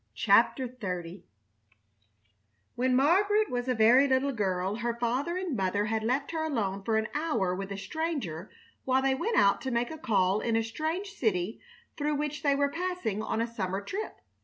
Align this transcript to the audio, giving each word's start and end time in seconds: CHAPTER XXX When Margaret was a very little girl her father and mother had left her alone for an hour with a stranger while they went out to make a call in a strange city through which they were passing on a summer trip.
CHAPTER 0.15 0.67
XXX 0.67 1.21
When 2.73 2.95
Margaret 2.95 3.51
was 3.51 3.67
a 3.67 3.75
very 3.75 4.07
little 4.07 4.31
girl 4.31 4.77
her 4.77 4.95
father 4.99 5.37
and 5.37 5.55
mother 5.55 5.85
had 5.85 6.03
left 6.03 6.31
her 6.31 6.41
alone 6.43 6.81
for 6.83 6.97
an 6.97 7.07
hour 7.13 7.53
with 7.53 7.71
a 7.71 7.77
stranger 7.77 8.49
while 8.83 9.03
they 9.03 9.13
went 9.13 9.37
out 9.37 9.61
to 9.61 9.69
make 9.69 9.91
a 9.91 9.99
call 9.99 10.39
in 10.39 10.55
a 10.55 10.63
strange 10.63 11.11
city 11.11 11.61
through 11.97 12.15
which 12.15 12.41
they 12.41 12.55
were 12.55 12.69
passing 12.71 13.21
on 13.21 13.41
a 13.41 13.45
summer 13.53 13.79
trip. 13.79 14.19